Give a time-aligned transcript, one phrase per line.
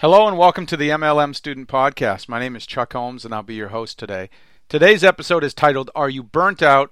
[0.00, 2.26] Hello and welcome to the MLM Student Podcast.
[2.26, 4.30] My name is Chuck Holmes and I'll be your host today.
[4.66, 6.90] Today's episode is titled Are You Burnt Out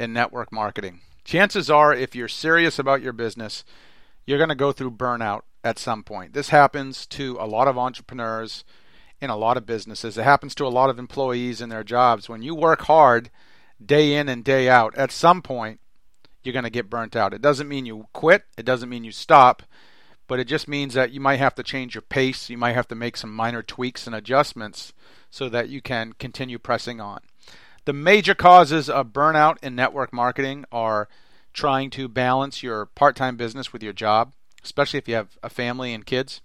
[0.00, 1.00] in Network Marketing?
[1.22, 3.62] Chances are, if you're serious about your business,
[4.24, 6.32] you're going to go through burnout at some point.
[6.32, 8.64] This happens to a lot of entrepreneurs
[9.20, 10.16] in a lot of businesses.
[10.16, 12.26] It happens to a lot of employees in their jobs.
[12.26, 13.30] When you work hard
[13.84, 15.78] day in and day out, at some point,
[16.42, 17.34] you're going to get burnt out.
[17.34, 19.62] It doesn't mean you quit, it doesn't mean you stop
[20.26, 22.50] but it just means that you might have to change your pace.
[22.50, 24.92] You might have to make some minor tweaks and adjustments
[25.30, 27.20] so that you can continue pressing on.
[27.84, 31.08] The major causes of burnout in network marketing are
[31.52, 34.32] trying to balance your part time business with your job,
[34.64, 36.40] especially if you have a family and kids.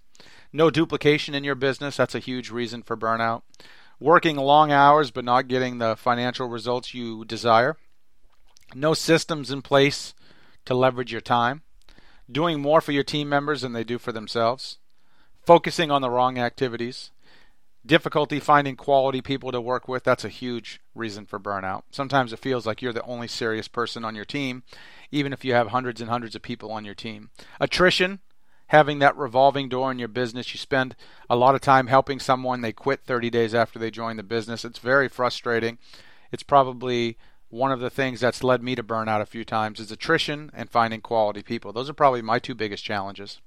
[0.52, 3.42] No duplication in your business, that's a huge reason for burnout.
[3.98, 7.76] Working long hours but not getting the financial results you desire.
[8.74, 10.14] No systems in place
[10.64, 11.62] to leverage your time
[12.30, 14.78] doing more for your team members than they do for themselves,
[15.44, 17.10] focusing on the wrong activities,
[17.84, 20.04] difficulty finding quality people to work with.
[20.04, 21.82] That's a huge reason for burnout.
[21.90, 24.62] Sometimes it feels like you're the only serious person on your team,
[25.10, 27.30] even if you have hundreds and hundreds of people on your team.
[27.60, 28.20] Attrition,
[28.72, 30.54] having that revolving door in your business.
[30.54, 30.96] You spend
[31.28, 34.64] a lot of time helping someone, they quit 30 days after they join the business.
[34.64, 35.76] It's very frustrating.
[36.32, 37.18] It's probably
[37.52, 40.70] one of the things that's led me to burnout a few times is attrition and
[40.70, 41.70] finding quality people.
[41.70, 43.42] Those are probably my two biggest challenges.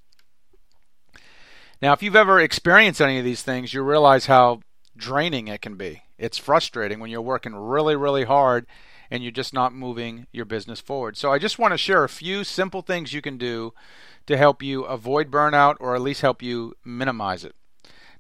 [1.81, 4.61] Now, if you've ever experienced any of these things, you realize how
[4.95, 6.03] draining it can be.
[6.19, 8.67] It's frustrating when you're working really, really hard
[9.09, 11.17] and you're just not moving your business forward.
[11.17, 13.73] So, I just want to share a few simple things you can do
[14.27, 17.55] to help you avoid burnout or at least help you minimize it.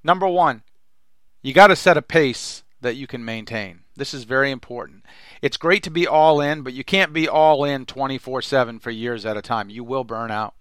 [0.03, 0.63] Number one,
[1.43, 3.84] you got to set a pace that you can maintain.
[3.97, 5.05] This is very important.
[5.41, 8.91] It's great to be all in, but you can't be all in 24 7 for
[8.91, 9.69] years at a time.
[9.69, 10.55] You will burn out.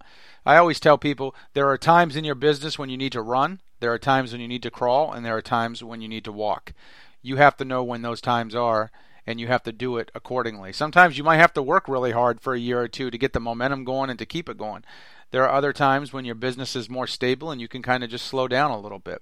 [0.45, 3.59] I always tell people there are times in your business when you need to run,
[3.79, 6.23] there are times when you need to crawl, and there are times when you need
[6.25, 6.73] to walk.
[7.21, 8.91] You have to know when those times are,
[9.27, 10.71] and you have to do it accordingly.
[10.71, 13.33] Sometimes you might have to work really hard for a year or two to get
[13.33, 14.83] the momentum going and to keep it going.
[15.31, 18.09] There are other times when your business is more stable and you can kind of
[18.09, 19.21] just slow down a little bit.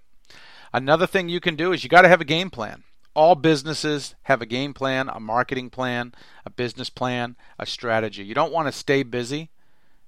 [0.74, 2.84] Another thing you can do is you got to have a game plan
[3.16, 6.14] all businesses have a game plan, a marketing plan,
[6.46, 8.24] a business plan, a strategy.
[8.24, 9.50] You don't want to stay busy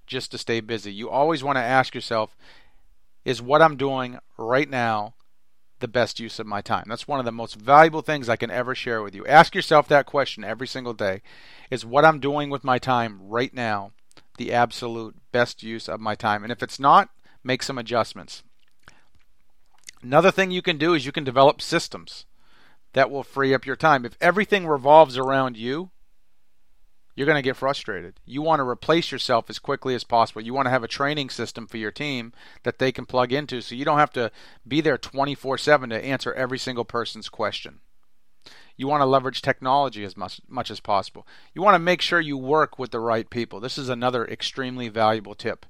[0.08, 0.92] just to stay busy.
[0.92, 2.36] You always want to ask yourself,
[3.24, 5.16] is what I'm doing right now
[5.80, 6.86] the best use of my time?
[6.88, 9.26] That's one of the most valuable things I can ever share with you.
[9.26, 11.22] Ask yourself that question every single day.
[11.70, 13.92] Is what I'm doing with my time right now
[14.38, 16.44] the absolute best use of my time?
[16.44, 17.10] And if it's not,
[17.44, 18.44] make some adjustments.
[20.02, 22.26] Another thing you can do is you can develop systems
[22.96, 24.06] that will free up your time.
[24.06, 25.92] If everything revolves around you,
[27.14, 28.22] you're going to get frustrated.
[28.26, 30.42] You want to replace yourself as quickly as possible.
[30.42, 32.32] You want to have a training system for your team
[32.64, 34.32] that they can plug into so you don't have to
[34.66, 37.82] be there 24 7 to answer every single person's question.
[38.78, 41.28] You want to leverage technology as much, much as possible.
[41.54, 43.60] You want to make sure you work with the right people.
[43.60, 45.66] This is another extremely valuable tip.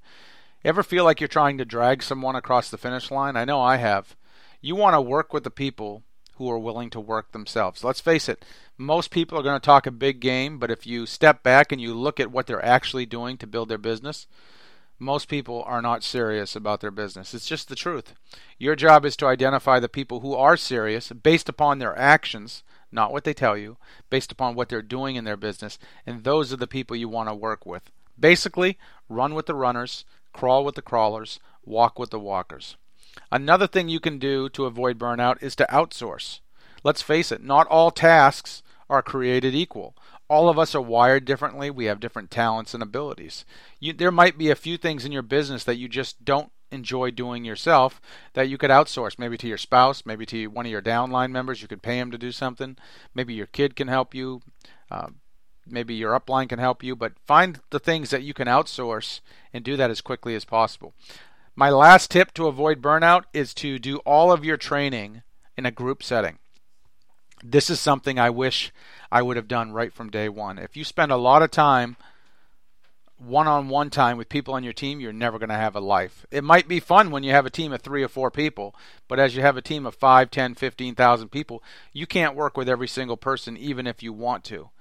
[0.63, 3.35] Ever feel like you're trying to drag someone across the finish line?
[3.35, 4.15] I know I have.
[4.61, 6.03] You want to work with the people
[6.35, 7.83] who are willing to work themselves.
[7.83, 8.43] Let's face it,
[8.77, 11.79] most people are going to talk a big game, but if you step back and
[11.81, 14.27] you look at what they're actually doing to build their business,
[14.99, 17.33] most people are not serious about their business.
[17.33, 18.13] It's just the truth.
[18.57, 23.11] Your job is to identify the people who are serious based upon their actions, not
[23.11, 23.77] what they tell you,
[24.09, 27.29] based upon what they're doing in their business, and those are the people you want
[27.29, 27.91] to work with.
[28.17, 28.77] Basically,
[29.09, 32.77] run with the runners, crawl with the crawlers, walk with the walkers.
[33.31, 36.39] Another thing you can do to avoid burnout is to outsource.
[36.83, 39.95] Let's face it, not all tasks are created equal.
[40.27, 41.69] All of us are wired differently.
[41.69, 43.45] We have different talents and abilities.
[43.79, 47.11] You, there might be a few things in your business that you just don't enjoy
[47.11, 48.01] doing yourself
[48.33, 51.61] that you could outsource, maybe to your spouse, maybe to one of your downline members.
[51.61, 52.77] You could pay him to do something.
[53.13, 54.41] Maybe your kid can help you.
[54.91, 55.07] Uh,
[55.65, 56.95] maybe your upline can help you.
[56.95, 59.21] But find the things that you can outsource
[59.53, 60.93] and do that as quickly as possible.
[61.57, 65.23] My last tip to avoid burnout is to do all of your training
[65.55, 66.37] in a group setting.
[67.41, 68.73] This is something I wish
[69.09, 70.57] I would have done right from day one.
[70.57, 71.95] If you spend a lot of time
[73.17, 75.79] one on one time with people on your team, you're never going to have a
[75.79, 76.25] life.
[76.29, 78.75] It might be fun when you have a team of three or four people,
[79.07, 81.63] but as you have a team of 5, 10, 15,000 people,
[81.93, 84.71] you can't work with every single person even if you want to.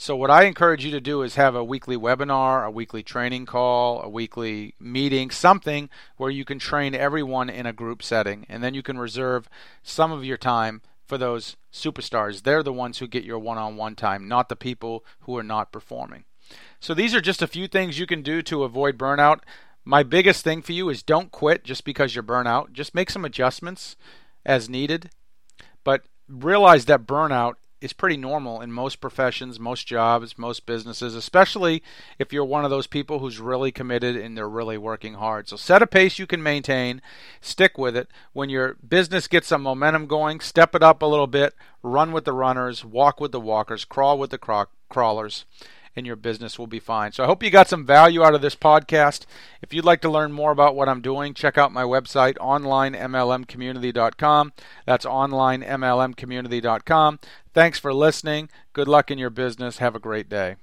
[0.00, 3.46] So, what I encourage you to do is have a weekly webinar, a weekly training
[3.46, 8.46] call, a weekly meeting, something where you can train everyone in a group setting.
[8.48, 9.48] And then you can reserve
[9.82, 12.44] some of your time for those superstars.
[12.44, 15.42] They're the ones who get your one on one time, not the people who are
[15.42, 16.26] not performing.
[16.78, 19.40] So, these are just a few things you can do to avoid burnout.
[19.84, 22.70] My biggest thing for you is don't quit just because you're burnout.
[22.70, 23.96] Just make some adjustments
[24.46, 25.10] as needed.
[25.82, 31.82] But realize that burnout is pretty normal in most professions, most jobs, most businesses, especially
[32.18, 35.48] if you're one of those people who's really committed and they're really working hard.
[35.48, 37.00] So set a pace you can maintain,
[37.40, 38.08] stick with it.
[38.32, 42.24] When your business gets some momentum going, step it up a little bit, run with
[42.24, 45.44] the runners, walk with the walkers, crawl with the craw- crawlers
[45.98, 47.12] and your business will be fine.
[47.12, 49.26] So I hope you got some value out of this podcast.
[49.60, 54.52] If you'd like to learn more about what I'm doing, check out my website, onlinemlmcommunity.com.
[54.86, 57.18] That's onlinemlmcommunity.com.
[57.58, 58.50] Thanks for listening.
[58.72, 59.78] Good luck in your business.
[59.78, 60.54] Have a great day.